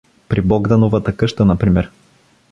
[0.29, 1.91] При Богдановата къща, например.